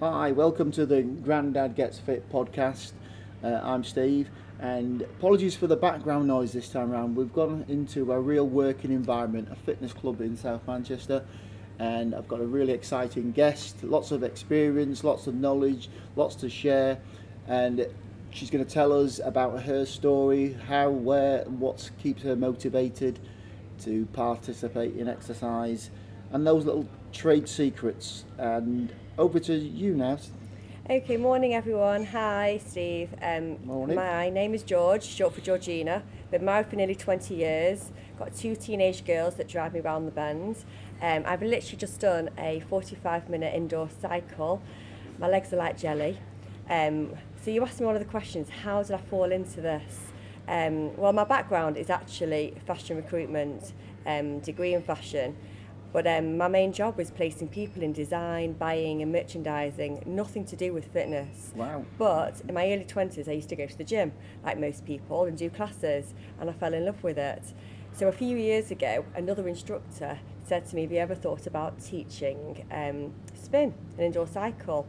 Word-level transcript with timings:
Hi, 0.00 0.32
welcome 0.32 0.70
to 0.72 0.86
the 0.86 1.02
Grandad 1.02 1.76
Gets 1.76 1.98
Fit 1.98 2.26
podcast. 2.32 2.92
Uh, 3.44 3.60
I'm 3.62 3.84
Steve, 3.84 4.30
and 4.58 5.02
apologies 5.02 5.54
for 5.54 5.66
the 5.66 5.76
background 5.76 6.26
noise 6.26 6.54
this 6.54 6.70
time 6.70 6.90
around. 6.90 7.16
We've 7.16 7.34
gone 7.34 7.66
into 7.68 8.10
a 8.10 8.18
real 8.18 8.48
working 8.48 8.92
environment, 8.92 9.48
a 9.52 9.56
fitness 9.56 9.92
club 9.92 10.22
in 10.22 10.38
South 10.38 10.66
Manchester, 10.66 11.22
and 11.78 12.14
I've 12.14 12.28
got 12.28 12.40
a 12.40 12.46
really 12.46 12.72
exciting 12.72 13.32
guest, 13.32 13.84
lots 13.84 14.10
of 14.10 14.22
experience, 14.22 15.04
lots 15.04 15.26
of 15.26 15.34
knowledge, 15.34 15.90
lots 16.16 16.34
to 16.36 16.48
share, 16.48 16.98
and 17.46 17.86
she's 18.30 18.48
going 18.48 18.64
to 18.64 18.72
tell 18.72 18.98
us 18.98 19.20
about 19.22 19.64
her 19.64 19.84
story, 19.84 20.56
how, 20.66 20.88
where, 20.88 21.42
and 21.42 21.60
what 21.60 21.90
keeps 22.02 22.22
her 22.22 22.36
motivated 22.36 23.18
to 23.82 24.06
participate 24.14 24.96
in 24.96 25.10
exercise, 25.10 25.90
and 26.32 26.46
those 26.46 26.64
little 26.64 26.88
trade 27.12 27.46
secrets. 27.46 28.24
And 28.38 28.94
over 29.20 29.38
to 29.38 29.54
you 29.54 29.94
now. 29.94 30.18
Okay, 30.88 31.18
morning 31.18 31.52
everyone. 31.54 32.06
Hi, 32.06 32.58
Steve. 32.66 33.10
Um, 33.20 33.64
Morning. 33.66 33.94
My 33.94 34.30
name 34.30 34.54
is 34.54 34.62
George, 34.62 35.04
short 35.04 35.34
for 35.34 35.42
Georgina. 35.42 36.02
Been 36.30 36.44
married 36.44 36.68
for 36.68 36.76
nearly 36.76 36.94
20 36.94 37.34
years. 37.34 37.92
Got 38.18 38.34
two 38.34 38.56
teenage 38.56 39.04
girls 39.04 39.34
that 39.34 39.46
drive 39.46 39.74
me 39.74 39.80
around 39.80 40.06
the 40.06 40.10
bend. 40.10 40.64
Um, 41.02 41.24
I've 41.26 41.42
literally 41.42 41.76
just 41.76 42.00
done 42.00 42.30
a 42.38 42.60
45 42.70 43.28
minute 43.28 43.54
indoor 43.54 43.90
cycle. 44.00 44.62
My 45.18 45.28
legs 45.28 45.52
are 45.52 45.56
like 45.56 45.76
jelly. 45.76 46.18
Um, 46.70 47.10
so 47.44 47.50
you 47.50 47.62
asked 47.62 47.78
me 47.78 47.86
one 47.86 47.96
of 47.96 48.02
the 48.02 48.08
questions, 48.08 48.48
how 48.48 48.82
did 48.82 48.92
I 48.92 48.98
fall 48.98 49.30
into 49.30 49.60
this? 49.60 50.00
Um, 50.48 50.96
well, 50.96 51.12
my 51.12 51.24
background 51.24 51.76
is 51.76 51.90
actually 51.90 52.54
fashion 52.66 52.96
recruitment, 52.96 53.74
um, 54.06 54.40
degree 54.40 54.72
in 54.72 54.82
fashion. 54.82 55.36
But 55.92 56.06
um, 56.06 56.36
my 56.36 56.46
main 56.46 56.72
job 56.72 56.96
was 56.96 57.10
placing 57.10 57.48
people 57.48 57.82
in 57.82 57.92
design, 57.92 58.52
buying 58.52 59.02
and 59.02 59.10
merchandising, 59.10 60.04
nothing 60.06 60.44
to 60.46 60.56
do 60.56 60.72
with 60.72 60.86
fitness. 60.92 61.52
Wow. 61.56 61.84
But 61.98 62.40
in 62.46 62.54
my 62.54 62.72
early 62.72 62.84
20s, 62.84 63.28
I 63.28 63.32
used 63.32 63.48
to 63.48 63.56
go 63.56 63.66
to 63.66 63.76
the 63.76 63.84
gym, 63.84 64.12
like 64.44 64.58
most 64.58 64.84
people, 64.84 65.24
and 65.24 65.36
do 65.36 65.50
classes, 65.50 66.14
and 66.38 66.48
I 66.48 66.52
fell 66.52 66.74
in 66.74 66.84
love 66.84 67.02
with 67.02 67.18
it. 67.18 67.42
So 67.92 68.06
a 68.06 68.12
few 68.12 68.36
years 68.36 68.70
ago, 68.70 69.04
another 69.16 69.48
instructor 69.48 70.18
said 70.44 70.64
to 70.66 70.76
me, 70.76 70.82
have 70.82 70.92
you 70.92 70.98
ever 70.98 71.14
thought 71.14 71.46
about 71.46 71.80
teaching 71.80 72.64
um, 72.70 73.12
spin, 73.34 73.74
an 73.98 74.04
indoor 74.04 74.28
cycle? 74.28 74.86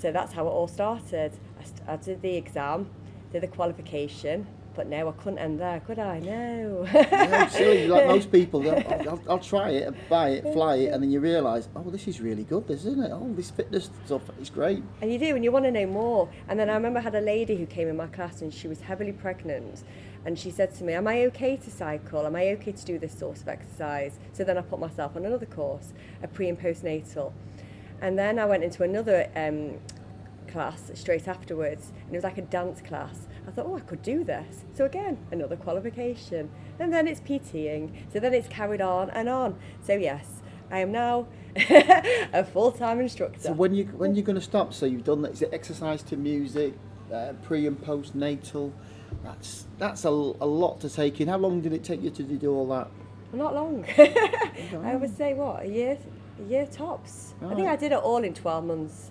So 0.00 0.10
that's 0.10 0.32
how 0.32 0.46
it 0.46 0.50
all 0.50 0.68
started. 0.68 1.32
I, 1.60 1.64
st- 1.64 1.88
I 1.88 1.96
did 1.96 2.22
the 2.22 2.36
exam, 2.36 2.88
did 3.32 3.42
the 3.42 3.48
qualification, 3.48 4.46
but 4.74 4.86
no, 4.86 5.08
I 5.08 5.12
couldn't 5.12 5.38
end 5.38 5.60
there, 5.60 5.80
could 5.80 5.98
I? 5.98 6.20
No. 6.20 6.86
Yeah, 6.92 7.48
silly, 7.48 7.86
like 7.88 8.06
most 8.06 8.30
people, 8.30 8.68
I'll, 8.68 9.08
I'll, 9.08 9.22
I'll 9.28 9.38
try 9.38 9.70
it, 9.70 10.08
buy 10.08 10.30
it, 10.30 10.52
fly 10.52 10.76
it, 10.76 10.92
and 10.92 11.02
then 11.02 11.10
you 11.10 11.20
realise, 11.20 11.68
oh, 11.76 11.90
this 11.90 12.06
is 12.08 12.20
really 12.20 12.44
good, 12.44 12.66
this 12.68 12.84
isn't 12.84 13.02
it? 13.02 13.10
Oh, 13.12 13.32
this 13.34 13.50
fitness 13.50 13.90
stuff 14.06 14.22
is 14.40 14.50
great. 14.50 14.82
And 15.02 15.12
you 15.12 15.18
do, 15.18 15.34
and 15.34 15.44
you 15.44 15.52
want 15.52 15.64
to 15.64 15.70
know 15.70 15.86
more. 15.86 16.28
And 16.48 16.58
then 16.58 16.70
I 16.70 16.74
remember 16.74 16.98
I 16.98 17.02
had 17.02 17.14
a 17.14 17.20
lady 17.20 17.56
who 17.56 17.66
came 17.66 17.88
in 17.88 17.96
my 17.96 18.06
class 18.06 18.42
and 18.42 18.52
she 18.52 18.68
was 18.68 18.80
heavily 18.80 19.12
pregnant. 19.12 19.84
And 20.24 20.38
she 20.38 20.50
said 20.50 20.74
to 20.76 20.84
me, 20.84 20.92
Am 20.92 21.08
I 21.08 21.22
okay 21.26 21.56
to 21.56 21.70
cycle? 21.70 22.26
Am 22.26 22.36
I 22.36 22.48
okay 22.48 22.72
to 22.72 22.84
do 22.84 22.98
this 22.98 23.18
sort 23.18 23.40
of 23.40 23.48
exercise? 23.48 24.18
So 24.32 24.44
then 24.44 24.58
I 24.58 24.62
put 24.62 24.78
myself 24.78 25.16
on 25.16 25.24
another 25.24 25.46
course, 25.46 25.92
a 26.22 26.28
pre 26.28 26.48
and 26.48 26.60
postnatal. 26.60 27.32
And 28.02 28.18
then 28.18 28.38
I 28.38 28.44
went 28.44 28.62
into 28.62 28.82
another 28.82 29.30
um, 29.34 29.78
class 30.48 30.90
straight 30.94 31.28
afterwards, 31.28 31.92
and 32.04 32.14
it 32.14 32.16
was 32.18 32.24
like 32.24 32.38
a 32.38 32.42
dance 32.42 32.80
class. 32.80 33.28
I 33.46 33.50
thought, 33.50 33.66
oh, 33.66 33.76
I 33.76 33.80
could 33.80 34.02
do 34.02 34.22
this. 34.24 34.64
So 34.74 34.84
again, 34.84 35.18
another 35.32 35.56
qualification. 35.56 36.50
And 36.78 36.92
then 36.92 37.08
it's 37.08 37.20
PTing. 37.20 37.90
So 38.12 38.20
then 38.20 38.32
it's 38.34 38.48
carried 38.48 38.80
on 38.80 39.10
and 39.10 39.28
on. 39.28 39.58
So 39.82 39.94
yes, 39.94 40.26
I 40.70 40.78
am 40.78 40.92
now 40.92 41.26
a 42.32 42.44
full-time 42.44 43.00
instructor. 43.00 43.40
So 43.40 43.52
when 43.52 43.74
you 43.74 43.84
when 43.86 44.14
you're 44.14 44.24
going 44.24 44.36
to 44.38 44.42
stop? 44.44 44.72
So 44.72 44.86
you've 44.86 45.04
done 45.04 45.22
that? 45.22 45.32
Is 45.32 45.42
it 45.42 45.50
exercise 45.52 46.02
to 46.04 46.16
music, 46.16 46.74
uh, 47.12 47.32
pre 47.42 47.66
and 47.66 47.80
post 47.80 48.14
natal? 48.14 48.72
That's 49.24 49.66
that's 49.78 50.04
a, 50.04 50.08
a 50.08 50.46
lot 50.46 50.80
to 50.82 50.88
take 50.88 51.20
in. 51.20 51.28
How 51.28 51.38
long 51.38 51.60
did 51.60 51.72
it 51.72 51.82
take 51.82 52.02
you 52.02 52.10
to 52.10 52.22
do 52.22 52.52
all 52.54 52.68
that? 52.68 52.88
Not 53.32 53.54
long. 53.54 53.84
I 53.98 54.96
would 54.96 55.16
say 55.16 55.34
what 55.34 55.64
a 55.64 55.68
year, 55.68 55.98
a 56.38 56.48
year 56.48 56.66
tops. 56.66 57.34
I 57.42 57.48
think 57.48 57.60
Right. 57.66 57.68
I 57.72 57.76
did 57.76 57.92
it 57.92 57.98
all 57.98 58.22
in 58.22 58.32
twelve 58.34 58.64
months. 58.64 59.10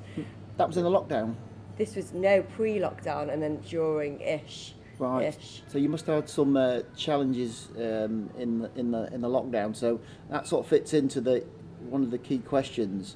That 0.58 0.68
was 0.68 0.78
in 0.78 0.84
the 0.84 0.90
lockdown, 0.90 1.36
This 1.80 1.96
was 1.96 2.14
no 2.14 2.44
pre-lockdown 2.44 3.32
and 3.32 3.42
then 3.42 3.56
during-ish. 3.62 4.76
right? 5.00 5.34
Ish. 5.34 5.64
So 5.68 5.78
you 5.78 5.88
must 5.88 6.06
have 6.08 6.16
had 6.16 6.30
some 6.30 6.58
uh, 6.58 6.82
challenges 6.96 7.70
um, 7.78 8.30
in 8.38 8.60
the, 8.60 8.72
in 8.76 8.92
the 8.92 9.14
in 9.14 9.22
the 9.22 9.30
lockdown. 9.30 9.74
So 9.76 10.02
that 10.30 10.46
sort 10.46 10.66
of 10.66 10.70
fits 10.70 10.94
into 10.94 11.22
the 11.22 11.46
one 11.90 12.04
of 12.04 12.12
the 12.12 12.18
key 12.18 12.40
questions. 12.40 13.16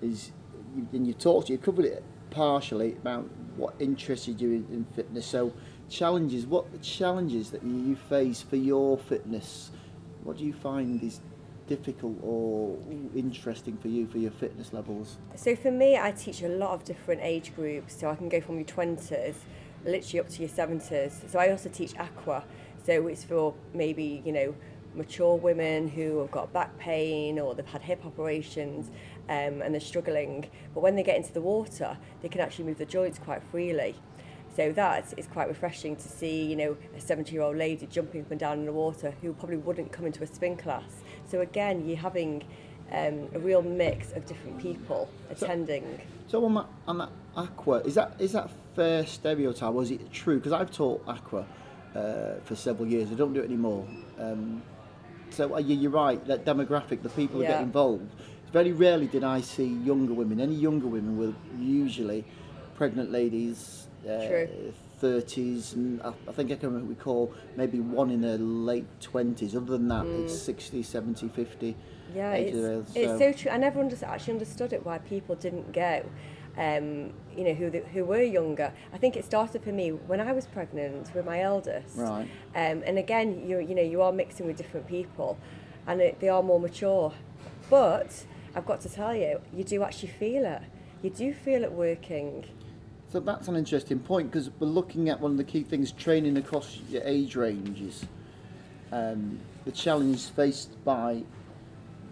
Is 0.00 0.30
and 0.92 1.06
you 1.06 1.12
talked, 1.12 1.48
you 1.48 1.58
covered 1.58 1.86
it 1.86 2.04
partially 2.30 2.92
about 2.92 3.28
what 3.56 3.74
interested 3.80 4.40
you 4.40 4.50
in, 4.50 4.66
in 4.70 4.86
fitness. 4.94 5.26
So 5.26 5.52
challenges, 5.88 6.46
what 6.46 6.70
the 6.70 6.78
challenges 6.78 7.50
that 7.50 7.64
you, 7.64 7.76
you 7.76 7.96
face 7.96 8.42
for 8.42 8.56
your 8.56 8.96
fitness? 8.96 9.70
What 10.22 10.38
do 10.38 10.44
you 10.44 10.52
find 10.52 11.02
is 11.02 11.20
difficult 11.66 12.18
or 12.22 12.76
interesting 13.14 13.76
for 13.76 13.88
you 13.88 14.06
for 14.06 14.18
your 14.18 14.30
fitness 14.30 14.72
levels? 14.72 15.16
So 15.36 15.56
for 15.56 15.70
me, 15.70 15.98
I 15.98 16.12
teach 16.12 16.42
a 16.42 16.48
lot 16.48 16.70
of 16.70 16.84
different 16.84 17.20
age 17.22 17.54
groups. 17.54 17.98
So 17.98 18.10
I 18.10 18.14
can 18.14 18.28
go 18.28 18.40
from 18.40 18.56
your 18.56 18.66
twenties, 18.66 19.36
literally 19.84 20.20
up 20.20 20.28
to 20.30 20.40
your 20.40 20.48
seventies. 20.48 21.22
So 21.28 21.38
I 21.38 21.50
also 21.50 21.68
teach 21.68 21.96
aqua. 21.98 22.44
So 22.84 23.06
it's 23.06 23.24
for 23.24 23.54
maybe 23.72 24.22
you 24.24 24.32
know 24.32 24.54
mature 24.94 25.36
women 25.36 25.88
who 25.88 26.18
have 26.20 26.30
got 26.30 26.52
back 26.52 26.76
pain 26.78 27.38
or 27.38 27.54
they've 27.54 27.66
had 27.66 27.82
hip 27.82 28.04
operations 28.06 28.90
um, 29.28 29.62
and 29.62 29.74
they're 29.74 29.80
struggling. 29.80 30.48
But 30.72 30.80
when 30.80 30.96
they 30.96 31.02
get 31.02 31.16
into 31.16 31.32
the 31.32 31.40
water, 31.40 31.98
they 32.22 32.28
can 32.28 32.40
actually 32.40 32.66
move 32.66 32.78
the 32.78 32.86
joints 32.86 33.18
quite 33.18 33.42
freely. 33.50 33.96
So 34.56 34.70
that 34.72 35.12
is 35.16 35.26
quite 35.26 35.48
refreshing 35.48 35.96
to 35.96 36.08
see, 36.08 36.44
you 36.44 36.54
know, 36.54 36.76
a 36.96 37.00
70-year-old 37.00 37.56
lady 37.56 37.86
jumping 37.86 38.20
up 38.20 38.30
and 38.30 38.38
down 38.38 38.60
in 38.60 38.66
the 38.66 38.72
water 38.72 39.12
who 39.20 39.32
probably 39.32 39.56
wouldn't 39.56 39.90
come 39.90 40.06
into 40.06 40.22
a 40.22 40.28
spin 40.28 40.56
class. 40.56 41.02
So 41.30 41.40
again, 41.40 41.86
you're 41.86 41.96
having 41.98 42.44
um, 42.92 43.28
a 43.34 43.38
real 43.38 43.62
mix 43.62 44.12
of 44.12 44.26
different 44.26 44.58
people 44.58 45.08
attending. 45.30 46.00
So 46.28 46.44
on 46.44 46.54
that, 46.54 46.66
on 46.86 46.98
that 46.98 47.10
aqua, 47.36 47.78
is 47.80 47.94
that 47.94 48.14
is 48.18 48.32
that 48.32 48.50
fair 48.76 49.06
stereotype 49.06 49.72
or 49.74 49.82
is 49.82 49.90
it 49.90 50.12
true? 50.12 50.36
Because 50.36 50.52
I've 50.52 50.70
taught 50.70 51.02
aqua 51.06 51.46
uh, 51.94 52.34
for 52.44 52.54
several 52.54 52.88
years. 52.88 53.10
I 53.10 53.14
don't 53.14 53.32
do 53.32 53.40
it 53.40 53.44
anymore. 53.46 53.86
Um, 54.18 54.62
so 55.30 55.54
uh, 55.54 55.58
you- 55.58 55.76
you're 55.76 55.90
right. 55.90 56.24
That 56.26 56.44
demographic, 56.44 57.02
the 57.02 57.08
people 57.10 57.40
that 57.40 57.46
get 57.48 57.62
involved. 57.62 58.10
Very 58.52 58.72
rarely 58.72 59.08
did 59.08 59.24
I 59.24 59.40
see 59.40 59.66
younger 59.66 60.14
women. 60.14 60.38
Any 60.40 60.54
younger 60.54 60.86
women 60.86 61.18
were 61.18 61.34
usually 61.58 62.24
pregnant 62.76 63.10
ladies, 63.10 63.88
uh, 64.08 64.26
True. 64.28 64.48
30s, 65.04 65.74
and 65.74 66.00
I, 66.02 66.12
I 66.28 66.32
think 66.32 66.50
I 66.50 66.56
can 66.56 66.88
recall 66.88 67.32
maybe 67.56 67.80
one 67.80 68.10
in 68.10 68.22
her 68.22 68.38
late 68.38 68.86
20s. 69.00 69.54
Other 69.54 69.72
than 69.78 69.88
that, 69.88 70.04
Mm. 70.04 70.24
it's 70.24 70.38
60, 70.38 70.82
70, 70.82 71.28
50. 71.28 71.76
Yeah, 72.14 72.32
it's, 72.32 72.52
those, 72.56 72.86
it's 72.94 73.12
so- 73.12 73.18
so 73.18 73.32
true. 73.32 73.50
I 73.50 73.56
never 73.58 73.80
under, 73.80 73.96
actually 74.04 74.34
understood 74.34 74.72
it 74.72 74.84
why 74.84 74.98
people 74.98 75.34
didn't 75.34 75.72
go. 75.72 76.04
Um, 76.56 77.12
you 77.36 77.42
know, 77.42 77.52
who 77.54 77.68
the, 77.68 77.80
who 77.80 78.04
were 78.04 78.22
younger. 78.22 78.72
I 78.92 78.96
think 78.98 79.16
it 79.16 79.24
started 79.24 79.64
for 79.64 79.72
me 79.72 79.90
when 79.90 80.20
I 80.20 80.30
was 80.30 80.46
pregnant 80.46 81.12
with 81.12 81.26
my 81.26 81.40
eldest. 81.40 81.96
Right. 81.98 82.28
Um, 82.54 82.84
and 82.86 82.96
again, 82.96 83.44
you 83.44 83.58
you 83.58 83.74
know, 83.74 83.82
you 83.82 84.00
are 84.02 84.12
mixing 84.12 84.46
with 84.46 84.56
different 84.56 84.86
people, 84.86 85.36
and 85.88 86.00
it, 86.00 86.20
they 86.20 86.28
are 86.28 86.44
more 86.44 86.60
mature. 86.60 87.12
But 87.68 88.24
I've 88.54 88.66
got 88.66 88.80
to 88.82 88.88
tell 88.88 89.16
you, 89.16 89.40
you 89.52 89.64
do 89.64 89.82
actually 89.82 90.10
feel 90.10 90.44
it. 90.44 90.62
You 91.02 91.10
do 91.10 91.34
feel 91.34 91.64
it 91.64 91.72
working. 91.72 92.44
So 93.14 93.20
that's 93.20 93.46
an 93.46 93.54
interesting 93.54 94.00
point 94.00 94.32
because 94.32 94.50
we're 94.58 94.66
looking 94.66 95.08
at 95.08 95.20
one 95.20 95.30
of 95.30 95.36
the 95.36 95.44
key 95.44 95.62
things 95.62 95.92
training 95.92 96.36
across 96.36 96.80
your 96.90 97.02
age 97.04 97.36
ranges. 97.36 98.04
Um, 98.90 99.38
the 99.64 99.70
challenge 99.70 100.26
faced 100.30 100.84
by 100.84 101.22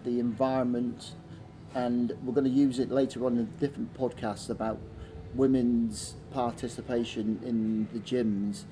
the 0.05 0.21
environment, 0.21 1.11
and 1.75 2.13
we're 2.23 2.31
going 2.31 2.45
to 2.45 2.49
use 2.49 2.79
it 2.79 2.89
later 2.89 3.25
on 3.25 3.37
in 3.37 3.49
different 3.59 3.93
podcasts 3.97 4.49
about 4.49 4.79
women's 5.35 6.15
participation 6.31 7.37
in 7.43 7.89
the 7.91 7.99
gyms 7.99 8.63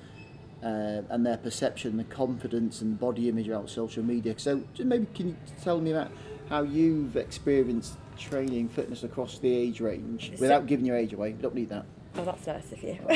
uh, 0.62 1.02
and 1.10 1.26
their 1.26 1.36
perception, 1.36 1.98
the 1.98 2.04
confidence 2.04 2.80
and 2.80 2.98
body 2.98 3.28
image 3.28 3.48
about 3.48 3.68
social 3.68 4.02
media. 4.02 4.32
So, 4.38 4.62
maybe 4.78 5.06
can 5.14 5.28
you 5.28 5.36
tell 5.62 5.82
me 5.82 5.90
about 5.90 6.10
how 6.48 6.62
you've 6.62 7.14
experienced 7.14 7.98
training 8.16 8.70
fitness 8.70 9.02
across 9.02 9.38
the 9.38 9.54
age 9.54 9.82
range 9.82 10.32
So- 10.34 10.40
without 10.40 10.66
giving 10.66 10.86
your 10.86 10.96
age 10.96 11.12
away? 11.12 11.32
You 11.32 11.36
don't 11.36 11.54
need 11.54 11.68
that. 11.68 11.84
Oh, 12.14 12.24
that's 12.24 12.46
nice 12.46 12.70
of 12.72 12.82
you. 12.82 12.98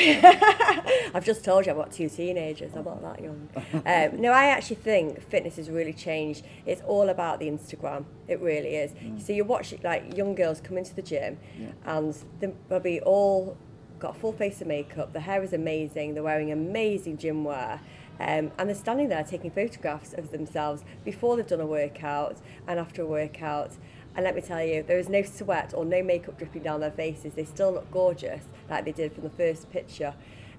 I've 1.15 1.25
just 1.25 1.45
told 1.45 1.67
you 1.67 1.73
I've 1.73 1.77
got 1.79 1.93
two 1.93 2.09
teenagers. 2.09 2.75
I'm 2.75 2.85
not 2.85 3.03
that 3.03 3.23
young. 3.23 3.49
Um, 3.87 4.21
no, 4.21 4.33
I 4.33 4.47
actually 4.47 4.77
think 4.77 5.21
fitness 5.29 5.57
has 5.57 5.69
really 5.71 5.93
changed. 5.93 6.45
It's 6.65 6.81
all 6.83 7.09
about 7.11 7.39
the 7.39 7.47
Instagram. 7.47 8.07
It 8.27 8.41
really 8.41 8.75
is. 8.77 8.93
So 9.25 9.33
you 9.33 9.45
watch 9.45 9.75
like 9.85 10.17
young 10.17 10.35
girls 10.35 10.61
come 10.61 10.79
into 10.79 10.95
the 10.95 11.03
gym, 11.03 11.39
Yeah. 11.59 11.69
and 11.85 12.17
they- 12.41 12.55
they'll 12.69 12.81
be 12.81 13.01
all 13.01 13.57
got 13.99 14.17
a 14.17 14.19
full 14.19 14.33
face 14.33 14.61
of 14.61 14.67
makeup. 14.67 15.13
The 15.13 15.21
hair 15.21 15.43
is 15.43 15.53
amazing. 15.53 16.15
They're 16.15 16.23
wearing 16.23 16.51
amazing 16.51 17.19
gym 17.19 17.45
wear. 17.45 17.81
Um, 18.19 18.51
and 18.59 18.69
they're 18.71 18.75
standing 18.75 19.09
there 19.11 19.23
taking 19.25 19.51
photographs 19.51 20.15
of 20.15 20.31
themselves 20.31 20.85
before 21.05 21.37
they've 21.37 21.47
done 21.47 21.61
a 21.61 21.67
workout 21.67 22.39
and 22.67 22.81
after 22.81 23.03
a 23.03 23.07
workout. 23.07 23.73
And 24.17 24.25
let 24.25 24.35
me 24.35 24.41
tell 24.41 24.65
you, 24.65 24.83
there 24.83 24.99
is 24.99 25.11
no 25.11 25.23
sweat 25.23 25.75
or 25.77 25.85
no 25.85 26.03
makeup 26.03 26.39
dripping 26.39 26.63
down 26.63 26.81
their 26.81 26.91
faces. 26.91 27.35
They 27.35 27.45
still 27.45 27.73
look 27.73 27.91
gorgeous 27.91 28.45
like 28.71 28.87
they 28.87 28.93
did 28.93 29.13
from 29.13 29.25
the 29.25 29.31
first 29.31 29.71
picture. 29.71 30.15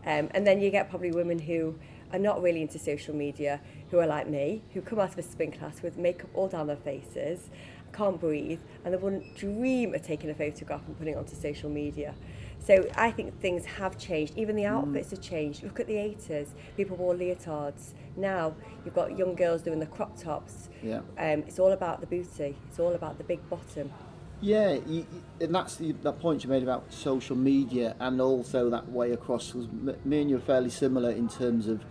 Um, 0.05 0.29
and 0.31 0.45
then 0.45 0.61
you 0.61 0.69
get 0.69 0.91
probably 0.91 1.11
women 1.11 1.39
who 1.39 1.75
are 2.13 2.19
not 2.19 2.41
really 2.41 2.61
into 2.61 2.77
social 2.77 3.15
media, 3.15 3.59
who 3.89 3.97
are 3.99 4.05
like 4.05 4.29
me, 4.29 4.61
who 4.75 4.81
come 4.81 4.99
out 4.99 5.11
of 5.11 5.17
a 5.17 5.23
spin 5.23 5.51
class 5.51 5.81
with 5.81 5.97
makeup 5.97 6.29
all 6.35 6.47
down 6.47 6.67
their 6.67 6.77
faces, 6.77 7.49
can't 7.91 8.19
breathe, 8.19 8.59
and 8.85 8.93
they 8.93 8.97
wouldn't 8.97 9.35
dream 9.35 9.95
of 9.95 10.03
taking 10.03 10.29
a 10.29 10.35
photograph 10.35 10.81
and 10.85 10.95
putting 10.97 11.15
it 11.15 11.17
onto 11.17 11.35
social 11.35 11.69
media. 11.69 12.13
So 12.59 12.85
I 12.95 13.11
think 13.11 13.39
things 13.39 13.65
have 13.65 13.97
changed. 13.97 14.33
Even 14.37 14.55
the 14.55 14.65
outfits 14.65 15.11
have 15.11 15.21
changed. 15.21 15.63
Look 15.63 15.79
at 15.79 15.87
the 15.87 15.93
80s. 15.93 16.49
People 16.75 16.97
wore 16.97 17.15
leotards. 17.15 17.93
Now 18.17 18.55
you've 18.83 18.93
got 18.95 19.17
young 19.17 19.35
girls 19.35 19.61
doing 19.61 19.79
the 19.79 19.85
crop 19.85 20.17
tops. 20.19 20.69
Yeah. 20.83 20.97
Um, 21.17 21.43
it's 21.47 21.59
all 21.59 21.71
about 21.71 22.01
the 22.01 22.07
booty. 22.07 22.57
It's 22.67 22.79
all 22.79 22.93
about 22.93 23.17
the 23.17 23.23
big 23.23 23.47
bottom. 23.49 23.91
Yeah, 24.41 24.73
you- 24.85 25.05
and 25.41 25.55
that's 25.55 25.77
the 25.77 25.93
that 26.03 26.19
point 26.19 26.43
you 26.43 26.49
made 26.49 26.61
about 26.61 26.93
social 26.93 27.35
media, 27.35 27.95
and 27.99 28.21
also 28.21 28.69
that 28.69 28.91
way 28.91 29.11
across. 29.11 29.55
Was 29.55 29.67
me 30.05 30.21
and 30.21 30.29
you 30.29 30.37
are 30.37 30.41
fairly 30.41 30.69
similar 30.69 31.09
in 31.09 31.27
terms 31.27 31.67
of 31.67 31.83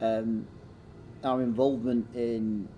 um, 0.00 0.46
our 1.22 1.42
involvement 1.42 2.06
in 2.14 2.68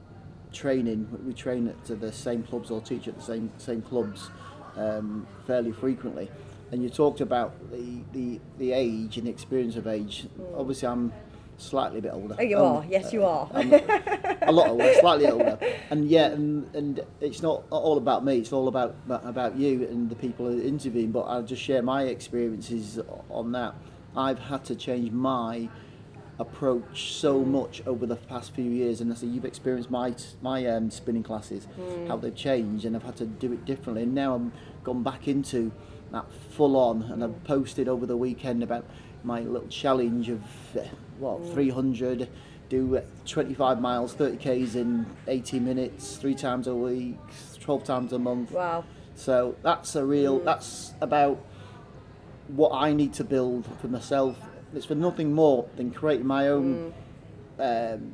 training. 0.53 1.07
We 1.25 1.33
train 1.33 1.69
at 1.69 2.01
the 2.01 2.11
same 2.11 2.43
clubs 2.43 2.71
or 2.73 2.81
teach 2.81 3.07
at 3.07 3.17
the 3.17 3.23
same 3.23 3.53
same 3.59 3.83
clubs 3.83 4.31
um, 4.77 5.27
fairly 5.47 5.71
frequently. 5.73 6.29
And 6.75 6.83
you 6.83 6.91
talked 6.91 7.21
about 7.21 7.53
the, 7.71 8.01
the, 8.13 8.41
the 8.59 8.73
age 8.73 9.17
and 9.17 9.29
the 9.29 9.31
experience 9.31 9.77
of 9.77 9.87
age. 9.87 10.27
Obviously, 10.57 10.89
I'm 10.89 11.13
slightly 11.57 12.01
a 12.01 12.03
bit 12.03 12.13
older. 12.13 12.35
Oh, 12.37 12.43
you 12.43 12.59
Um, 12.59 12.77
are. 12.79 12.85
Yes, 12.91 13.13
you 13.13 13.25
are. 13.25 13.49
A 14.43 14.51
lot 14.51 14.71
older, 14.71 14.93
slightly 14.99 15.29
older, 15.29 15.57
and 15.91 16.09
yeah, 16.09 16.27
and, 16.33 16.75
and 16.75 17.01
it's 17.21 17.43
not 17.43 17.63
all 17.71 17.97
about 17.97 18.25
me. 18.25 18.39
It's 18.39 18.53
all 18.53 18.67
about 18.67 18.97
about 19.07 19.57
you 19.57 19.85
and 19.87 20.11
the 20.11 20.17
people 20.17 20.49
interviewing. 20.49 21.13
But 21.13 21.21
I'll 21.21 21.45
just 21.45 21.63
share 21.63 21.81
my 21.81 22.03
experiences 22.07 22.99
on 23.31 23.53
that. 23.53 23.77
I've 24.17 24.41
had 24.41 24.65
to 24.65 24.75
change 24.75 25.13
my 25.13 25.69
approach 26.41 27.13
so 27.15 27.45
much 27.45 27.83
over 27.87 28.05
the 28.05 28.17
past 28.17 28.53
few 28.53 28.69
years, 28.69 29.01
and 29.01 29.13
I 29.13 29.15
say 29.15 29.29
you've 29.29 29.45
experienced 29.45 29.93
my 29.93 30.13
my 30.43 30.67
um, 30.67 30.91
spinning 30.91 31.23
classes, 31.23 31.69
how 32.09 32.17
they've 32.17 32.35
changed, 32.35 32.85
and 32.85 32.97
I've 32.97 33.05
had 33.05 33.17
to 33.19 33.27
do 33.27 33.53
it 33.53 33.65
differently. 33.65 34.03
And 34.03 34.13
now 34.13 34.35
I'm 34.35 34.53
gone 34.83 35.05
back 35.05 35.29
into 35.29 35.71
that 36.15 36.27
full 36.51 36.77
on, 36.77 37.03
and 37.03 37.23
I've 37.23 37.45
posted 37.45 37.89
over 37.89 38.07
the 38.07 38.17
weekend 38.17 38.63
about 38.63 38.85
my 39.23 39.41
little 39.41 39.69
challenge 39.69 40.29
of 40.29 40.43
uh, 40.77 40.83
what 41.19 41.45
300 41.53 42.29
do 42.69 42.97
uh, 42.97 43.03
25 43.27 43.81
miles 43.81 44.15
30 44.15 44.37
k's 44.37 44.75
in 44.77 45.07
18 45.29 45.65
minutes 45.65 46.17
three 46.17 46.35
times 46.35 46.67
a 46.67 46.75
week 46.75 47.17
12 47.61 47.85
times 47.85 48.13
a 48.13 48.19
month. 48.19 48.53
Wow. 48.53 48.85
so 49.15 49.57
that's 49.63 49.97
a 49.97 50.05
real 50.05 50.39
that's 50.41 50.93
about 51.01 51.39
what 52.49 52.71
i 52.75 52.93
need 52.93 53.15
to 53.15 53.25
build 53.25 53.67
for 53.81 53.89
myself. 53.89 54.37
It's 54.75 54.87
for 54.87 54.95
nothing 54.95 55.33
more 55.33 55.67
than 55.77 55.93
creating 55.93 56.27
my 56.27 56.49
own 56.49 56.93
um, 57.59 58.13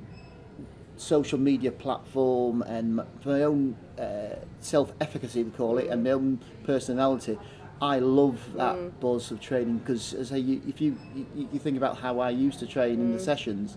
social 0.97 1.39
media 1.39 1.73
platform 1.73 2.63
and 2.63 2.97
my 3.25 3.43
own 3.43 3.77
uh, 3.99 4.37
self-efficacy 4.61 5.43
we 5.43 5.51
call 5.51 5.79
it 5.79 5.89
and 5.89 6.05
my 6.05 6.11
own 6.11 6.39
personality 6.65 7.39
I 7.83 7.99
love 7.99 8.39
that 8.55 8.77
mm. 8.77 8.93
buzz 9.01 9.31
of 9.31 9.41
training 9.41 9.79
because 9.79 10.13
as 10.13 10.33
I, 10.33 10.37
you, 10.37 10.61
if 10.69 10.81
you, 10.81 10.99
you 11.15 11.49
you 11.53 11.59
think 11.59 11.77
about 11.77 11.99
how 11.99 12.21
I 12.21 12.31
used 12.31 12.59
to 12.61 12.67
train 12.67 13.01
in 13.01 13.13
the 13.13 13.19
mm. 13.19 13.25
sessions, 13.25 13.77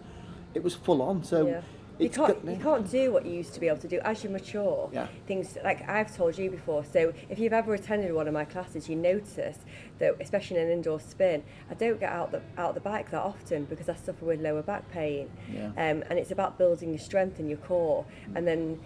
it 0.53 0.63
was 0.63 0.75
full 0.75 1.01
on. 1.01 1.23
So 1.23 1.47
Yeah. 1.47 1.61
You 1.99 2.09
can't, 2.09 2.43
you 2.43 2.57
can't 2.57 2.89
do 2.89 3.11
what 3.11 3.25
you 3.25 3.33
used 3.33 3.53
to 3.53 3.59
be 3.59 3.67
able 3.67 3.77
to 3.79 3.87
do 3.87 3.99
as 3.99 4.23
you 4.23 4.29
mature. 4.29 4.89
Yeah. 4.91 5.07
Things 5.27 5.57
like 5.63 5.87
I've 5.87 6.15
told 6.15 6.37
you 6.37 6.49
before. 6.49 6.83
So 6.83 7.13
if 7.29 7.37
you've 7.37 7.53
ever 7.53 7.73
attended 7.73 8.13
one 8.13 8.27
of 8.27 8.33
my 8.33 8.45
classes, 8.45 8.89
you 8.89 8.95
notice 8.95 9.59
that, 9.99 10.15
especially 10.19 10.57
in 10.57 10.67
an 10.67 10.71
indoor 10.71 10.99
spin, 10.99 11.43
I 11.69 11.75
don't 11.75 11.99
get 11.99 12.11
out 12.11 12.31
the 12.31 12.41
out 12.57 12.73
the 12.73 12.81
bike 12.81 13.11
that 13.11 13.21
often 13.21 13.65
because 13.65 13.89
I 13.89 13.95
suffer 13.95 14.25
with 14.25 14.41
lower 14.41 14.63
back 14.63 14.89
pain. 14.91 15.29
Yeah. 15.51 15.67
Um, 15.67 16.03
and 16.09 16.13
it's 16.13 16.31
about 16.31 16.57
building 16.57 16.89
your 16.89 16.99
strength 16.99 17.39
in 17.39 17.47
your 17.47 17.59
core, 17.59 18.05
mm. 18.27 18.35
and 18.35 18.47
then 18.47 18.79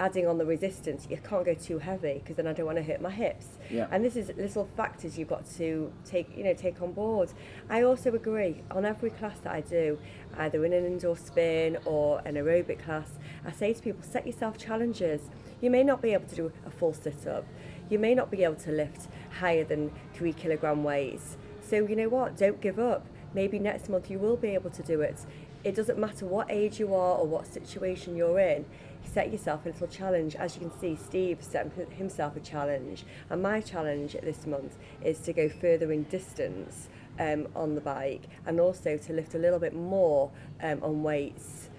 adding 0.00 0.26
on 0.26 0.38
the 0.38 0.46
resistance. 0.46 1.06
You 1.08 1.18
can't 1.18 1.44
go 1.44 1.54
too 1.54 1.78
heavy 1.78 2.14
because 2.14 2.36
then 2.36 2.46
I 2.46 2.52
don't 2.52 2.66
want 2.66 2.78
to 2.78 2.82
hurt 2.82 3.00
my 3.00 3.10
hips. 3.10 3.46
Yeah. 3.70 3.86
And 3.92 4.04
this 4.04 4.16
is 4.16 4.32
little 4.36 4.68
factors 4.76 5.18
you've 5.18 5.28
got 5.28 5.48
to 5.58 5.92
take, 6.04 6.36
you 6.36 6.42
know, 6.42 6.54
take 6.54 6.80
on 6.82 6.92
board. 6.92 7.32
I 7.68 7.82
also 7.82 8.12
agree 8.14 8.62
on 8.70 8.84
every 8.84 9.10
class 9.10 9.38
that 9.40 9.52
I 9.52 9.60
do, 9.60 9.98
either 10.38 10.64
in 10.64 10.72
an 10.72 10.84
indoor 10.86 11.16
spin 11.16 11.78
or 11.84 12.20
an 12.24 12.34
aerobic 12.34 12.82
class, 12.82 13.18
I 13.44 13.52
say 13.52 13.74
to 13.74 13.82
people, 13.82 14.02
set 14.02 14.26
yourself 14.26 14.58
challenges. 14.58 15.20
You 15.60 15.70
may 15.70 15.84
not 15.84 16.00
be 16.00 16.14
able 16.14 16.26
to 16.28 16.34
do 16.34 16.52
a 16.66 16.70
full 16.70 16.94
sit 16.94 17.26
up. 17.26 17.44
You 17.90 17.98
may 17.98 18.14
not 18.14 18.30
be 18.30 18.42
able 18.42 18.56
to 18.56 18.72
lift 18.72 19.08
higher 19.38 19.64
than 19.64 19.92
three 20.14 20.32
kilogram 20.32 20.82
weights. 20.82 21.36
So 21.60 21.86
you 21.86 21.94
know 21.94 22.08
what? 22.08 22.36
Don't 22.36 22.60
give 22.60 22.78
up. 22.78 23.06
Maybe 23.34 23.58
next 23.58 23.88
month 23.88 24.10
you 24.10 24.18
will 24.18 24.36
be 24.36 24.48
able 24.48 24.70
to 24.70 24.82
do 24.82 25.02
it. 25.02 25.26
it 25.64 25.74
doesn't 25.74 25.98
matter 25.98 26.26
what 26.26 26.50
age 26.50 26.78
you 26.78 26.94
are 26.94 27.16
or 27.18 27.26
what 27.26 27.46
situation 27.46 28.16
you're 28.16 28.38
in, 28.38 28.64
set 29.04 29.32
yourself 29.32 29.64
a 29.64 29.70
little 29.70 29.86
challenge. 29.86 30.36
As 30.36 30.56
you 30.56 30.60
can 30.60 30.78
see, 30.80 30.96
Steve 30.96 31.38
set 31.42 31.70
himself 31.90 32.36
a 32.36 32.40
challenge. 32.40 33.04
And 33.28 33.42
my 33.42 33.60
challenge 33.60 34.16
this 34.22 34.46
month 34.46 34.76
is 35.02 35.18
to 35.20 35.32
go 35.32 35.48
further 35.48 35.92
in 35.92 36.04
distance 36.04 36.88
um, 37.18 37.48
on 37.54 37.74
the 37.74 37.80
bike 37.80 38.22
and 38.46 38.60
also 38.60 38.96
to 38.96 39.12
lift 39.12 39.34
a 39.34 39.38
little 39.38 39.58
bit 39.58 39.74
more 39.74 40.30
um, 40.62 40.82
on 40.82 41.02
weights 41.02 41.69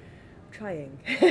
Trying. 0.52 0.98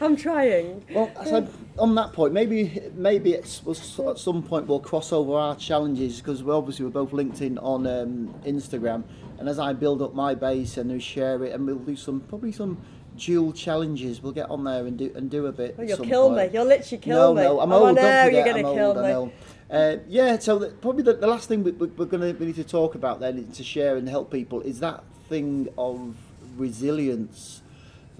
I'm 0.00 0.16
trying. 0.16 0.84
Well, 0.90 1.10
said 1.24 1.48
on 1.78 1.94
that 1.94 2.12
point, 2.12 2.32
maybe 2.32 2.80
maybe 2.94 3.34
it's 3.34 3.62
at 3.98 4.18
some 4.18 4.42
point 4.42 4.66
we'll 4.66 4.80
cross 4.80 5.12
over 5.12 5.34
our 5.34 5.56
challenges 5.56 6.18
because 6.20 6.42
we 6.42 6.52
obviously 6.52 6.84
we're 6.84 6.90
both 6.90 7.12
linked 7.12 7.40
in 7.40 7.58
on 7.58 7.86
um, 7.86 8.34
Instagram, 8.44 9.04
and 9.38 9.48
as 9.48 9.58
I 9.58 9.72
build 9.72 10.02
up 10.02 10.14
my 10.14 10.34
base 10.34 10.76
and 10.76 10.90
we 10.90 11.00
share 11.00 11.42
it, 11.44 11.52
and 11.52 11.66
we'll 11.66 11.76
do 11.76 11.96
some 11.96 12.20
probably 12.20 12.52
some 12.52 12.78
dual 13.16 13.52
challenges. 13.52 14.22
We'll 14.22 14.32
get 14.32 14.50
on 14.50 14.64
there 14.64 14.86
and 14.86 14.98
do 14.98 15.12
and 15.14 15.30
do 15.30 15.46
a 15.46 15.52
bit. 15.52 15.76
Oh, 15.78 15.82
you'll 15.82 15.98
kill 15.98 16.30
me. 16.30 16.50
You'll 16.52 16.66
literally 16.66 17.00
kill 17.00 17.34
no, 17.34 17.34
me. 17.34 17.42
No, 17.42 17.60
I'm 17.60 17.72
oh, 17.72 17.86
old. 17.86 17.98
I 17.98 18.02
don't 18.02 18.24
forget, 18.26 18.32
you're 18.32 18.54
going 18.54 18.66
I'm 18.66 18.74
kill 18.74 19.16
old, 19.16 19.28
me. 19.28 19.34
Uh, 19.70 19.96
yeah, 20.06 20.38
so 20.38 20.58
the, 20.58 20.68
probably 20.68 21.02
the, 21.02 21.14
the 21.14 21.26
last 21.26 21.48
thing 21.48 21.64
we, 21.64 21.70
we, 21.70 21.86
we're 21.86 22.04
going 22.04 22.20
to 22.20 22.38
we 22.38 22.46
need 22.46 22.56
to 22.56 22.64
talk 22.64 22.94
about 22.94 23.20
then 23.20 23.50
to 23.52 23.64
share 23.64 23.96
and 23.96 24.06
help 24.06 24.30
people 24.30 24.60
is 24.60 24.80
that 24.80 25.02
thing 25.30 25.68
of 25.78 26.14
resilience, 26.56 27.61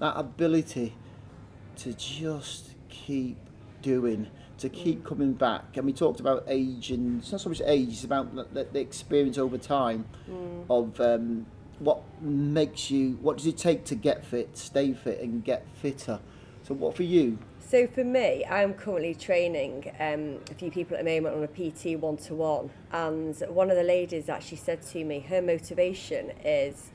that 0.03 0.17
ability 0.17 0.93
to 1.77 1.93
just 1.93 2.71
keep 2.89 3.37
doing, 3.81 4.27
to 4.57 4.67
keep 4.67 5.05
coming 5.05 5.31
back. 5.31 5.77
And 5.77 5.85
we 5.85 5.93
talked 5.93 6.19
about 6.19 6.43
age, 6.45 6.91
and 6.91 7.21
it's 7.21 7.31
not 7.31 7.39
so 7.39 7.47
much 7.47 7.61
age; 7.65 7.87
it's 7.93 8.03
about 8.03 8.35
the, 8.53 8.67
the, 8.69 8.81
experience 8.81 9.37
over 9.37 9.57
time 9.57 10.03
of 10.69 10.99
um, 10.99 11.45
what 11.79 12.01
makes 12.21 12.91
you. 12.91 13.17
What 13.21 13.37
does 13.37 13.47
it 13.47 13.57
take 13.57 13.85
to 13.85 13.95
get 13.95 14.25
fit, 14.25 14.57
stay 14.57 14.91
fit, 14.91 15.21
and 15.21 15.41
get 15.41 15.65
fitter? 15.81 16.19
So, 16.63 16.73
what 16.73 16.97
for 16.97 17.03
you? 17.03 17.39
So 17.65 17.87
for 17.87 18.03
me, 18.03 18.45
I'm 18.45 18.73
currently 18.73 19.15
training 19.15 19.89
um, 20.01 20.41
a 20.51 20.53
few 20.53 20.69
people 20.69 20.97
at 20.97 21.05
the 21.05 21.09
moment 21.09 21.37
on 21.37 21.43
a 21.43 21.47
PT 21.47 21.97
one 21.97 22.17
to 22.17 22.35
one, 22.35 22.71
and 22.91 23.37
one 23.47 23.71
of 23.71 23.77
the 23.77 23.83
ladies 23.83 24.27
actually 24.27 24.57
said 24.57 24.81
to 24.81 25.05
me 25.05 25.21
her 25.21 25.41
motivation 25.41 26.33
is 26.43 26.91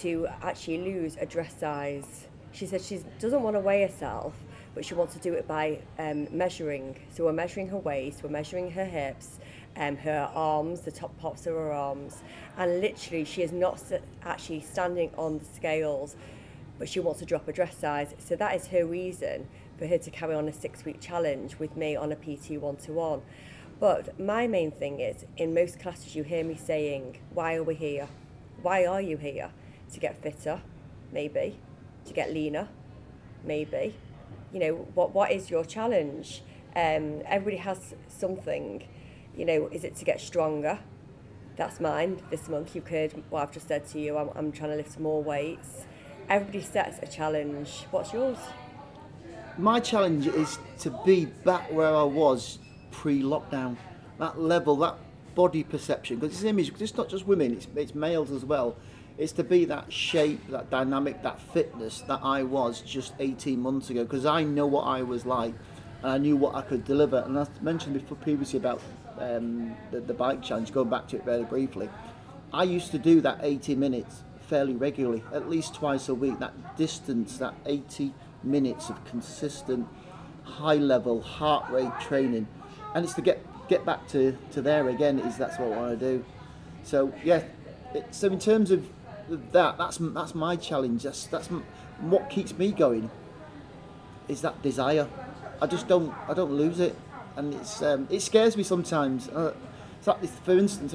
to 0.00 0.28
actually 0.42 0.78
lose 0.78 1.16
a 1.20 1.26
dress 1.26 1.58
size. 1.58 2.28
She 2.52 2.66
said 2.66 2.80
she 2.80 3.00
doesn't 3.18 3.42
want 3.42 3.56
to 3.56 3.60
weigh 3.60 3.82
herself, 3.82 4.34
but 4.74 4.84
she 4.84 4.94
wants 4.94 5.14
to 5.14 5.20
do 5.20 5.34
it 5.34 5.46
by 5.46 5.78
um, 5.98 6.28
measuring. 6.36 6.96
So 7.10 7.24
we're 7.24 7.32
measuring 7.32 7.68
her 7.68 7.78
waist, 7.78 8.22
we're 8.22 8.30
measuring 8.30 8.70
her 8.72 8.84
hips, 8.84 9.38
um, 9.76 9.96
her 9.96 10.30
arms, 10.34 10.82
the 10.82 10.92
top 10.92 11.16
parts 11.18 11.46
of 11.46 11.54
her 11.54 11.72
arms, 11.72 12.22
and 12.56 12.80
literally 12.80 13.24
she 13.24 13.42
is 13.42 13.52
not 13.52 13.82
actually 14.22 14.60
standing 14.60 15.10
on 15.16 15.38
the 15.38 15.44
scales, 15.44 16.16
but 16.78 16.88
she 16.88 17.00
wants 17.00 17.20
to 17.20 17.26
drop 17.26 17.48
a 17.48 17.52
dress 17.52 17.76
size. 17.76 18.14
So 18.18 18.36
that 18.36 18.54
is 18.54 18.66
her 18.68 18.84
reason 18.84 19.48
for 19.78 19.86
her 19.86 19.98
to 19.98 20.10
carry 20.10 20.34
on 20.34 20.48
a 20.48 20.52
six-week 20.52 21.00
challenge 21.00 21.58
with 21.58 21.76
me 21.76 21.96
on 21.96 22.12
a 22.12 22.16
PT 22.16 22.60
one-to-one. 22.60 23.22
But 23.80 24.18
my 24.20 24.46
main 24.46 24.70
thing 24.70 25.00
is, 25.00 25.24
in 25.36 25.52
most 25.52 25.80
classes, 25.80 26.14
you 26.14 26.22
hear 26.22 26.44
me 26.44 26.54
saying, 26.54 27.18
"Why 27.32 27.56
are 27.56 27.62
we 27.64 27.74
here? 27.74 28.08
Why 28.62 28.86
are 28.86 29.00
you 29.00 29.16
here? 29.16 29.50
To 29.94 30.00
get 30.00 30.20
fitter, 30.20 30.60
maybe, 31.12 31.56
to 32.06 32.12
get 32.12 32.34
leaner, 32.34 32.68
maybe. 33.44 33.94
You 34.52 34.58
know, 34.58 34.74
what 34.94 35.14
what 35.14 35.30
is 35.30 35.50
your 35.50 35.64
challenge? 35.64 36.42
Um, 36.74 37.22
everybody 37.26 37.58
has 37.58 37.94
something. 38.08 38.88
You 39.36 39.44
know, 39.44 39.68
is 39.68 39.84
it 39.84 39.94
to 39.96 40.04
get 40.04 40.20
stronger? 40.20 40.80
That's 41.56 41.78
mine 41.78 42.20
this 42.28 42.48
month. 42.48 42.74
You 42.74 42.82
could, 42.82 43.12
what 43.30 43.42
I've 43.42 43.52
just 43.52 43.68
said 43.68 43.86
to 43.90 44.00
you. 44.00 44.18
I'm, 44.18 44.30
I'm 44.34 44.50
trying 44.50 44.70
to 44.70 44.76
lift 44.76 44.98
more 44.98 45.22
weights. 45.22 45.84
Everybody 46.28 46.62
sets 46.62 46.98
a 47.00 47.06
challenge. 47.06 47.86
What's 47.92 48.12
yours? 48.12 48.38
My 49.58 49.78
challenge 49.78 50.26
is 50.26 50.58
to 50.80 50.90
be 51.06 51.26
back 51.26 51.72
where 51.72 51.94
I 51.94 52.02
was 52.02 52.58
pre-lockdown. 52.90 53.76
That 54.18 54.40
level, 54.40 54.74
that 54.76 54.96
body 55.36 55.62
perception, 55.62 56.18
because 56.18 56.34
it's 56.34 56.44
image. 56.44 56.72
It's 56.80 56.96
not 56.96 57.08
just 57.08 57.26
women; 57.28 57.52
it's, 57.52 57.68
it's 57.76 57.94
males 57.94 58.32
as 58.32 58.44
well. 58.44 58.76
It's 59.16 59.32
to 59.32 59.44
be 59.44 59.64
that 59.66 59.92
shape, 59.92 60.48
that 60.48 60.70
dynamic, 60.70 61.22
that 61.22 61.40
fitness 61.40 62.00
that 62.02 62.20
I 62.22 62.42
was 62.42 62.80
just 62.80 63.14
18 63.20 63.60
months 63.60 63.90
ago. 63.90 64.02
Because 64.02 64.26
I 64.26 64.42
know 64.42 64.66
what 64.66 64.82
I 64.82 65.02
was 65.02 65.24
like, 65.24 65.54
and 66.02 66.12
I 66.12 66.18
knew 66.18 66.36
what 66.36 66.54
I 66.54 66.62
could 66.62 66.84
deliver. 66.84 67.18
And 67.18 67.38
I 67.38 67.46
mentioned 67.60 67.94
before 67.94 68.16
previously 68.16 68.58
about 68.58 68.80
um, 69.18 69.76
the, 69.92 70.00
the 70.00 70.14
bike 70.14 70.42
challenge, 70.42 70.72
going 70.72 70.90
back 70.90 71.06
to 71.08 71.16
it 71.16 71.24
very 71.24 71.44
briefly. 71.44 71.88
I 72.52 72.64
used 72.64 72.90
to 72.90 72.98
do 72.98 73.20
that 73.20 73.38
80 73.42 73.76
minutes 73.76 74.22
fairly 74.48 74.74
regularly, 74.74 75.22
at 75.32 75.48
least 75.48 75.74
twice 75.74 76.08
a 76.08 76.14
week. 76.14 76.38
That 76.40 76.76
distance, 76.76 77.38
that 77.38 77.54
80 77.66 78.12
minutes 78.42 78.90
of 78.90 79.04
consistent, 79.04 79.86
high 80.42 80.74
level 80.74 81.20
heart 81.20 81.70
rate 81.70 81.92
training, 82.00 82.46
and 82.94 83.04
it's 83.04 83.14
to 83.14 83.22
get 83.22 83.44
get 83.68 83.84
back 83.86 84.06
to, 84.08 84.36
to 84.52 84.60
there 84.60 84.88
again. 84.88 85.18
Is 85.20 85.36
that's 85.36 85.58
what 85.58 85.72
I 85.72 85.76
want 85.76 85.98
to 85.98 86.06
do. 86.16 86.24
So 86.82 87.12
yeah, 87.24 87.44
it, 87.94 88.14
so 88.14 88.28
in 88.28 88.38
terms 88.38 88.70
of 88.70 88.86
that, 89.28 89.78
that's 89.78 89.98
that's 90.00 90.34
my 90.34 90.56
challenge. 90.56 91.02
That's 91.02 91.26
that's 91.26 91.48
what 92.00 92.30
keeps 92.30 92.56
me 92.56 92.72
going. 92.72 93.10
Is 94.28 94.40
that 94.42 94.62
desire? 94.62 95.08
I 95.60 95.66
just 95.66 95.88
don't 95.88 96.14
I 96.28 96.34
don't 96.34 96.52
lose 96.52 96.80
it, 96.80 96.96
and 97.36 97.54
it's 97.54 97.82
um, 97.82 98.08
it 98.10 98.20
scares 98.20 98.56
me 98.56 98.62
sometimes. 98.62 99.28
Uh, 99.28 99.54
so 100.00 100.18
for 100.44 100.58
instance, 100.58 100.94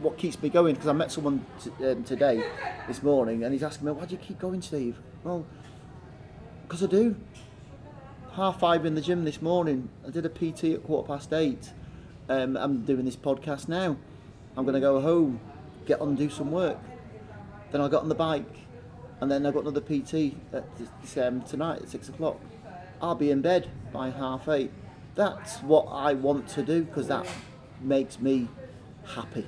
what 0.00 0.16
keeps 0.16 0.40
me 0.42 0.48
going 0.48 0.74
because 0.74 0.88
I 0.88 0.92
met 0.92 1.12
someone 1.12 1.44
um, 1.82 2.04
today, 2.04 2.42
this 2.88 3.02
morning, 3.02 3.44
and 3.44 3.52
he's 3.52 3.62
asking 3.62 3.86
me, 3.86 3.92
"Why 3.92 4.06
do 4.06 4.12
you 4.12 4.20
keep 4.20 4.38
going, 4.38 4.62
Steve?" 4.62 4.96
Well, 5.24 5.46
because 6.62 6.82
I 6.82 6.86
do. 6.86 7.16
Half 8.34 8.60
five 8.60 8.86
in 8.86 8.94
the 8.94 9.00
gym 9.00 9.24
this 9.24 9.42
morning. 9.42 9.88
I 10.06 10.10
did 10.10 10.24
a 10.24 10.28
PT 10.28 10.64
at 10.74 10.84
quarter 10.84 11.06
past 11.06 11.32
eight. 11.32 11.72
Um, 12.28 12.56
I'm 12.56 12.84
doing 12.84 13.04
this 13.04 13.16
podcast 13.16 13.66
now. 13.66 13.96
I'm 14.56 14.64
going 14.64 14.74
to 14.74 14.80
go 14.80 15.00
home, 15.00 15.40
get 15.84 16.00
on 16.00 16.14
do 16.14 16.30
some 16.30 16.52
work. 16.52 16.78
Then 17.70 17.80
I 17.80 17.88
got 17.88 18.02
on 18.02 18.08
the 18.08 18.14
bike, 18.14 18.66
and 19.20 19.30
then 19.30 19.46
I 19.46 19.50
got 19.50 19.62
another 19.62 19.80
PT 19.80 20.34
at 20.52 20.64
this, 20.76 21.16
um, 21.16 21.42
tonight 21.42 21.82
at 21.82 21.88
six 21.88 22.08
o'clock. 22.08 22.40
I'll 23.02 23.14
be 23.14 23.30
in 23.30 23.40
bed 23.40 23.68
by 23.92 24.10
half 24.10 24.48
eight. 24.48 24.70
That's 25.14 25.58
what 25.58 25.86
I 25.86 26.14
want 26.14 26.48
to 26.48 26.62
do 26.62 26.84
because 26.84 27.08
that 27.08 27.26
makes 27.80 28.20
me 28.20 28.48
happy 29.04 29.46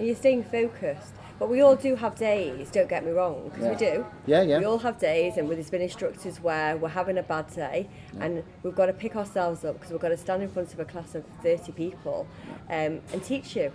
and 0.00 0.06
you're 0.06 0.16
staying 0.16 0.42
focused. 0.44 1.12
But 1.38 1.48
we 1.48 1.62
all 1.62 1.76
do 1.76 1.96
have 1.96 2.16
days, 2.16 2.70
don't 2.70 2.88
get 2.88 3.04
me 3.04 3.12
wrong, 3.12 3.48
because 3.48 3.64
yeah. 3.64 3.70
we 3.70 3.76
do. 3.76 4.06
Yeah, 4.26 4.42
yeah. 4.42 4.58
We 4.58 4.66
all 4.66 4.78
have 4.78 4.98
days, 4.98 5.38
and 5.38 5.48
there's 5.48 5.70
been 5.70 5.80
instructors 5.80 6.38
where 6.38 6.76
we're 6.76 6.88
having 6.88 7.16
a 7.16 7.22
bad 7.22 7.54
day, 7.54 7.88
yeah. 8.14 8.24
and 8.24 8.44
we've 8.62 8.74
got 8.74 8.86
to 8.86 8.92
pick 8.92 9.16
ourselves 9.16 9.64
up 9.64 9.74
because 9.74 9.90
we've 9.90 10.00
got 10.00 10.10
to 10.10 10.18
stand 10.18 10.42
in 10.42 10.50
front 10.50 10.72
of 10.74 10.80
a 10.80 10.84
class 10.84 11.14
of 11.14 11.24
30 11.42 11.72
people 11.72 12.26
um, 12.68 13.00
and 13.12 13.24
teach 13.24 13.56
you. 13.56 13.72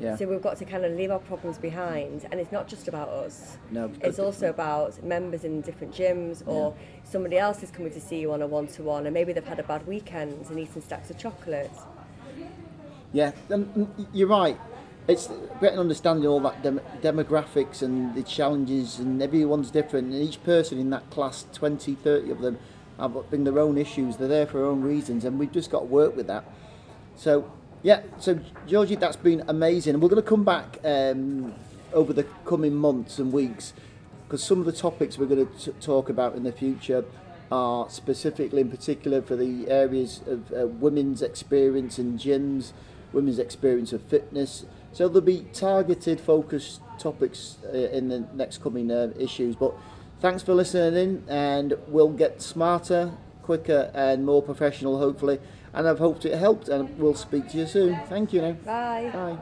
Yeah. 0.00 0.16
So 0.16 0.26
we've 0.26 0.42
got 0.42 0.56
to 0.58 0.64
kind 0.64 0.84
of 0.84 0.92
leave 0.92 1.10
our 1.10 1.18
problems 1.18 1.58
behind, 1.58 2.26
and 2.30 2.40
it's 2.40 2.52
not 2.52 2.68
just 2.68 2.86
about 2.86 3.08
us. 3.08 3.58
No, 3.70 3.90
it's 4.00 4.18
also 4.18 4.48
about 4.48 5.02
members 5.02 5.44
in 5.44 5.60
different 5.60 5.92
gyms, 5.92 6.42
or 6.46 6.74
yeah. 6.76 7.00
somebody 7.04 7.36
else 7.36 7.62
is 7.62 7.70
coming 7.70 7.92
to 7.92 8.00
see 8.00 8.20
you 8.20 8.32
on 8.32 8.42
a 8.42 8.46
one-to-one, 8.46 9.06
and 9.06 9.14
maybe 9.14 9.32
they've 9.32 9.46
had 9.46 9.58
a 9.58 9.64
bad 9.64 9.86
weekend 9.86 10.46
and 10.48 10.58
eaten 10.58 10.80
stacks 10.82 11.10
of 11.10 11.18
chocolates. 11.18 11.80
Yeah, 13.12 13.32
you're 14.12 14.28
right 14.28 14.58
it's 15.08 15.30
getting 15.60 15.78
understanding 15.78 16.26
all 16.26 16.38
that 16.40 16.62
dem- 16.62 16.82
demographics 17.00 17.82
and 17.82 18.14
the 18.14 18.22
challenges 18.22 18.98
and 18.98 19.22
everyone's 19.22 19.70
different 19.70 20.12
and 20.12 20.22
each 20.22 20.42
person 20.44 20.78
in 20.78 20.90
that 20.90 21.08
class 21.10 21.46
20 21.54 21.94
30 21.94 22.30
of 22.30 22.40
them 22.40 22.58
have 23.00 23.14
bring 23.30 23.44
their 23.44 23.58
own 23.58 23.78
issues 23.78 24.18
they're 24.18 24.28
there 24.28 24.46
for 24.46 24.58
their 24.58 24.66
own 24.66 24.82
reasons 24.82 25.24
and 25.24 25.38
we've 25.38 25.52
just 25.52 25.70
got 25.70 25.80
to 25.80 25.86
work 25.86 26.14
with 26.14 26.26
that 26.26 26.44
so 27.16 27.50
yeah 27.82 28.02
so 28.18 28.38
georgie 28.66 28.96
that's 28.96 29.16
been 29.16 29.42
amazing 29.48 29.94
and 29.94 30.02
we're 30.02 30.08
going 30.08 30.22
to 30.22 30.28
come 30.28 30.44
back 30.44 30.78
um, 30.84 31.54
over 31.92 32.12
the 32.12 32.24
coming 32.44 32.74
months 32.74 33.18
and 33.18 33.32
weeks 33.32 33.72
because 34.26 34.42
some 34.42 34.60
of 34.60 34.66
the 34.66 34.72
topics 34.72 35.18
we're 35.18 35.26
going 35.26 35.48
to 35.58 35.72
talk 35.74 36.08
about 36.08 36.34
in 36.34 36.42
the 36.42 36.52
future 36.52 37.04
are 37.50 37.88
specifically 37.88 38.60
in 38.60 38.70
particular 38.70 39.22
for 39.22 39.36
the 39.36 39.68
areas 39.68 40.20
of 40.26 40.52
uh, 40.52 40.66
women's 40.66 41.22
experience 41.22 41.98
in 41.98 42.18
gyms 42.18 42.72
women's 43.12 43.38
experience 43.38 43.92
of 43.92 44.02
fitness 44.02 44.66
so 44.92 45.06
there'll 45.06 45.20
be 45.20 45.46
targeted, 45.52 46.20
focused 46.20 46.80
topics 46.98 47.58
uh, 47.66 47.76
in 47.76 48.08
the 48.08 48.26
next 48.34 48.62
coming 48.62 48.90
uh, 48.90 49.12
issues. 49.18 49.54
But 49.54 49.74
thanks 50.20 50.42
for 50.42 50.54
listening 50.54 50.96
in, 51.00 51.24
and 51.28 51.74
we'll 51.86 52.08
get 52.08 52.42
smarter, 52.42 53.12
quicker, 53.42 53.90
and 53.94 54.24
more 54.24 54.42
professional, 54.42 54.98
hopefully. 54.98 55.38
And 55.74 55.86
I've 55.86 55.98
hoped 55.98 56.24
it 56.24 56.36
helped, 56.38 56.68
and 56.68 56.98
we'll 56.98 57.14
speak 57.14 57.48
to 57.50 57.58
you 57.58 57.66
soon. 57.66 58.00
Thank 58.08 58.32
you 58.32 58.42
now. 58.42 58.52
Bye. 58.52 59.10
Bye. 59.12 59.38